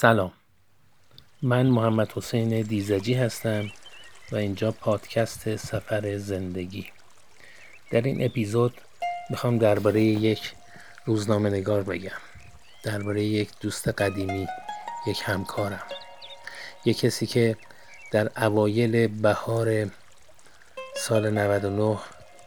[0.00, 0.32] سلام.
[1.42, 3.64] من محمد حسین دیزجی هستم
[4.32, 6.86] و اینجا پادکست سفر زندگی.
[7.90, 8.80] در این اپیزود
[9.30, 10.52] می‌خوام درباره یک
[11.06, 12.20] روزنامه نگار بگم.
[12.82, 14.46] درباره یک دوست قدیمی
[15.06, 15.82] یک همکارم.
[16.84, 17.56] یک کسی که
[18.12, 19.90] در اوایل بهار
[20.96, 21.98] سال 99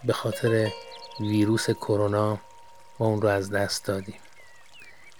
[0.04, 0.72] به خاطر
[1.20, 2.40] ویروس کرونا
[3.00, 4.20] ما اون رو از دست دادیم.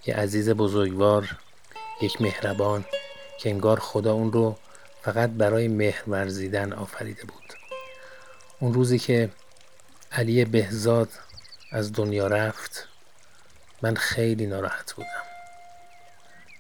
[0.06, 1.38] یه عزیز بزرگوار
[2.04, 2.86] یک مهربان
[3.40, 4.58] که انگار خدا اون رو
[5.02, 7.54] فقط برای مهر ورزیدن آفریده بود.
[8.60, 9.30] اون روزی که
[10.12, 11.10] علی بهزاد
[11.72, 12.88] از دنیا رفت
[13.82, 15.24] من خیلی ناراحت بودم.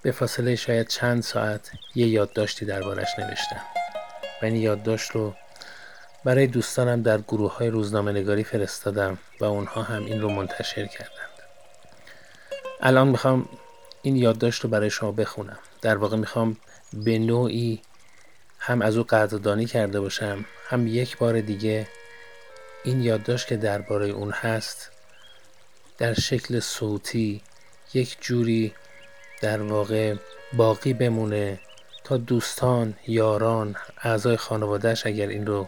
[0.02, 3.62] به فاصله شاید چند ساعت یه یادداشتی دربارش نوشتم.
[4.42, 5.34] و این یادداشت رو
[6.24, 11.34] برای دوستانم در گروه های روزنامه نگاری فرستادم و اونها هم این رو منتشر کردند.
[12.82, 13.50] الان می‌خوام
[14.04, 15.60] این یادداشت رو برای شما بخونم.
[15.82, 16.58] در واقع می‌خوام
[16.94, 17.82] به نوعی
[18.60, 21.88] هم از او قدردانی کرده باشم هم یک بار دیگه
[22.84, 24.92] این یادداشت که درباره اون هست
[25.98, 27.42] در شکل صوتی
[27.94, 28.74] یک جوری
[29.42, 30.16] در واقع
[30.54, 31.60] باقی بمونه
[32.04, 35.68] تا دوستان، یاران، اعضای خانوادهش اگر این رو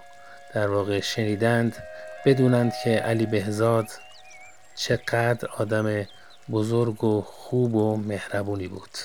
[0.53, 1.83] در واقع شنیدند
[2.25, 3.87] بدونند که علی بهزاد
[4.75, 6.05] چقدر آدم
[6.51, 8.97] بزرگ و خوب و مهربونی بود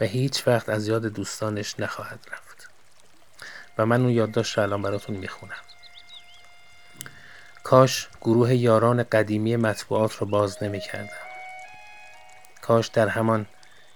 [0.00, 2.68] و هیچ وقت از یاد دوستانش نخواهد رفت
[3.78, 5.64] و من اون یادداشت الان براتون می‌خونم
[7.64, 11.08] کاش گروه یاران قدیمی مطبوعات رو باز نمی کردم.
[12.62, 13.46] کاش در همان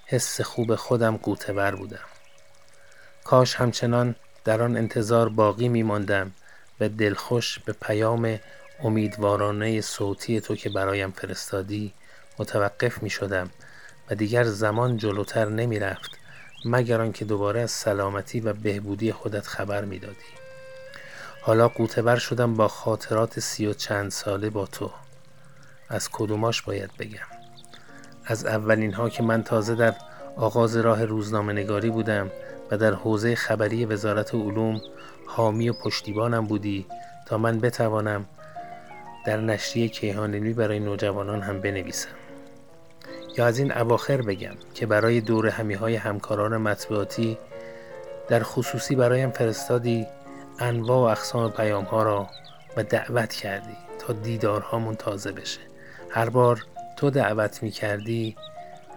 [0.07, 2.09] حس خوب خودم قوطه بر بودم.
[3.25, 6.33] کاش همچنان در آن انتظار باقی می ماندم
[6.81, 8.39] و دلخوش به پیام
[8.81, 11.95] امیدوارانه صوتی تو که برایم فرستادی
[12.39, 13.51] متوقف می شدم
[14.11, 16.11] و دیگر زمان جلوتر نمی رفت
[16.65, 20.39] مگر آنکه دوباره از سلامتی و بهبودی خودت خبر می دادی.
[21.43, 24.91] حالا قوتبر شدم با خاطرات سی و چند ساله با تو.
[25.89, 27.29] از کدوماش باید بگم؟
[28.25, 29.95] از اولین ها که من تازه در
[30.37, 32.31] آغاز راه روزنامه نگاری بودم
[32.71, 34.81] و در حوزه خبری وزارت علوم
[35.27, 36.87] حامی و پشتیبانم بودی
[37.27, 38.27] تا من بتوانم
[39.27, 42.09] در نشریه کیهانلوی برای نوجوانان هم بنویسم.
[43.39, 47.39] یا از این اواخر بگم که برای دور همی های همکاران مطبوعاتی
[48.29, 50.07] در خصوصی برایم فرستادی
[50.59, 52.27] انواع و اقسام پیام ها را
[52.77, 55.61] و دعوت کردی تا دیدارهامون تازه بشه.
[56.11, 56.67] هر بار
[56.97, 58.37] تو دعوت می کردی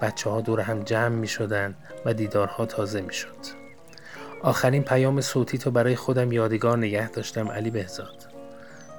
[0.02, 1.76] بچه ها دور هم جمع می شدن
[2.06, 3.62] و دیدارها تازه می شد
[4.42, 8.28] آخرین پیام صوتی تو برای خودم یادگار نگه داشتم علی بهزاد.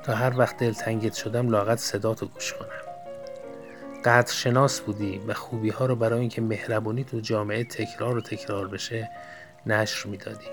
[0.05, 2.82] تا هر وقت دلتنگت شدم لاغت صدا تو گوش کنم.
[4.05, 8.69] قدر شناس بودی و خوبی ها رو برای اینکه مهربونی تو جامعه تکرار و تکرار
[8.69, 9.11] بشه
[9.67, 10.47] نشر می‌دادی.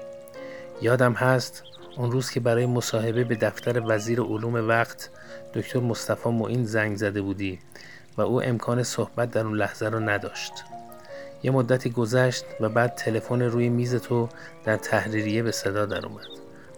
[0.82, 1.64] یادم هست
[1.98, 5.10] اون روز که برای مصاحبه به دفتر وزیر علوم وقت
[5.54, 7.60] دکتر مصطفی معین زنگ زده بودی
[8.18, 10.54] و او امکان صحبت در اون لحظه رو نداشت.
[11.44, 14.30] یه مدتی گذشت و بعد تلفن روی میز تو
[14.66, 16.28] در تحریریه به صدا در اومد.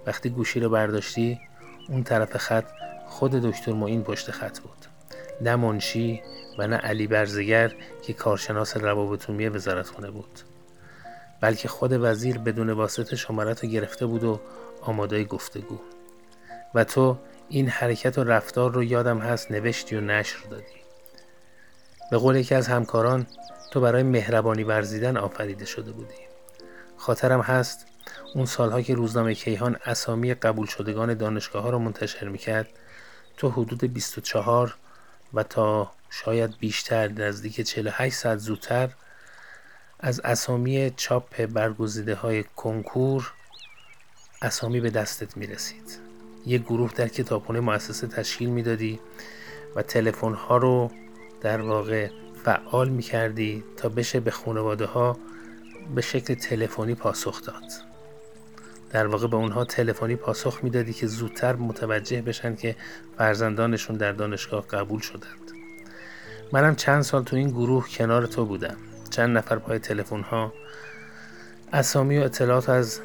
[0.07, 1.39] وقتی گوشی رو برداشتی
[1.89, 2.65] اون طرف خط
[3.07, 4.80] خود دکتر معین پشت خط بود.
[5.41, 6.21] نه منشی
[6.57, 7.71] و نه علی برزگر
[8.01, 10.39] که کارشناس روابط عمومی وزارتخانه بود.
[11.41, 14.39] بلکه خود وزیر بدون واسطه شمارت رو گرفته بود و
[14.81, 15.79] آماده گفتگو.
[16.75, 17.17] و تو
[17.49, 20.81] این حرکت و رفتار رو یادم هست نوشتی و نشر دادی.
[22.11, 23.27] به قول یکی از همکاران
[23.71, 26.15] تو برای مهربانی ورزیدن آفریده شده بودی.
[26.97, 27.85] خاطرم هست
[28.35, 32.67] اون سالها که روزنامه کیهان اسامی قبول شدگان دانشگاه ها رو منتشر می‌کرد
[33.37, 34.75] تو حدود 24
[35.33, 38.89] و تا شاید بیشتر نزدیک 48 ساعت زودتر
[39.99, 43.33] از اسامی چاپ برگزیده های کنکور
[44.41, 45.99] اسامی به دستت می رسید
[46.45, 48.99] یه گروه در کتابخونه مؤسسه تشکیل می‌دادی
[49.75, 50.91] و تلفن ها رو
[51.41, 52.09] در واقع
[52.43, 55.17] فعال می کردی تا بشه به خانواده ها
[55.95, 57.90] به شکل تلفنی پاسخ داد.
[58.91, 62.75] در واقع به اونها تلفنی پاسخ می‌دادی که زودتر متوجه بشن که
[63.17, 65.51] فرزندانشون در دانشگاه قبول شدند
[66.51, 68.77] منم چند سال تو این گروه کنار تو بودم
[69.09, 70.53] چند نفر پای تلفن ها
[71.73, 72.99] اسامی و اطلاعات از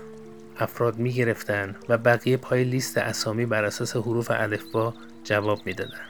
[0.59, 4.95] افراد می گرفتن و بقیه پای لیست اسامی بر اساس حروف الفبا
[5.25, 6.01] جواب می‌دادن.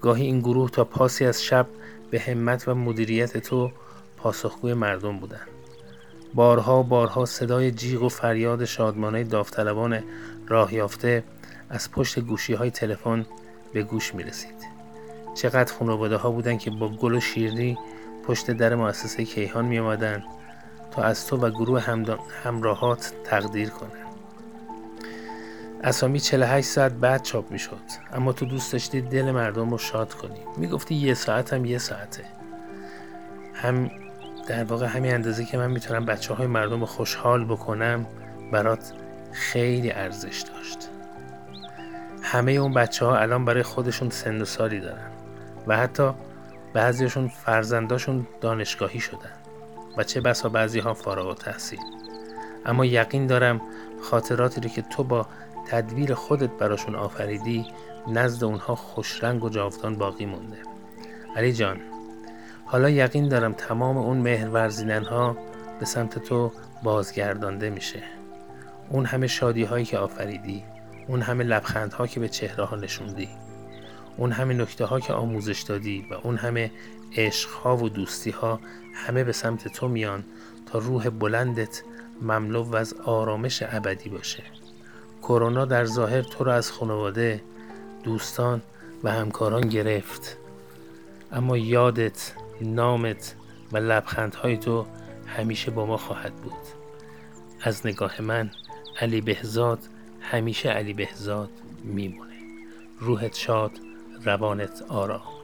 [0.00, 1.66] گاهی این گروه تا پاسی از شب
[2.10, 3.72] به همت و مدیریت تو
[4.16, 5.55] پاسخگوی مردم بودند.
[6.36, 10.02] بارها بارها صدای جیغ و فریاد شادمانه داوطلبان
[10.48, 11.24] راه یافته
[11.70, 13.26] از پشت گوشی های تلفن
[13.72, 14.66] به گوش می رسید.
[15.34, 17.78] چقدر خانواده ها بودن که با گل و شیرنی
[18.26, 20.24] پشت در مؤسسه کیهان می آمدن
[20.90, 21.82] تا از تو و گروه
[22.44, 23.90] همراهات تقدیر کنن.
[25.84, 27.76] اسامی 48 ساعت بعد چاپ می شد
[28.12, 30.40] اما تو دوست داشتی دل مردم رو شاد کنی.
[30.56, 32.24] می‌گفتی یه ساعت هم یه ساعته.
[33.54, 33.90] هم
[34.48, 38.06] در واقع همین اندازه که من می‌تونم بچه های مردم رو خوشحال بکنم
[38.52, 38.92] برات
[39.32, 40.88] خیلی ارزش داشت.
[42.22, 45.10] همه اون بچه ها الان برای خودشون سن و سالی دارن
[45.66, 46.10] و حتی
[46.72, 49.32] بعضیشون فرزنداشون دانشگاهی شدن
[49.96, 51.78] و چه بسا بعضی ها فارغ و تحصیل
[52.66, 53.60] اما یقین دارم
[54.02, 55.26] خاطراتی رو که تو با
[55.66, 57.66] تدبیر خودت براشون آفریدی
[58.08, 60.58] نزد اونها خوشرنگ و جاودان باقی مونده.
[61.36, 61.80] علی جان
[62.66, 64.70] حالا یقین دارم تمام اون مهر
[65.00, 65.36] ها
[65.80, 66.52] به سمت تو
[66.82, 68.02] بازگردانده میشه.
[68.90, 70.64] اون همه شادی هایی که آفریدی
[71.08, 73.28] اون همه لبخندها که به چهره ها نشوندی
[74.16, 76.70] اون همه نکته ها که آموزش دادی و اون همه
[77.16, 78.60] عشق ها و دوستی ها
[78.94, 80.24] همه به سمت تو میان
[80.72, 81.82] تا روح بلندت
[82.22, 84.42] مملو از آرامش ابدی باشه.
[85.22, 87.40] کرونا در ظاهر تو را از خانواده
[88.04, 88.62] دوستان
[89.04, 90.36] و همکاران گرفت.
[91.32, 93.34] اما یادت نامت
[93.72, 94.86] و لبخندهای تو
[95.26, 96.52] همیشه با ما خواهد بود.
[97.62, 98.50] از نگاه من
[99.00, 99.78] علی بهزاد
[100.20, 101.50] همیشه علی بهزاد
[101.84, 102.36] میمونه.
[103.00, 103.72] روحت شاد
[104.24, 105.35] روانت آرام.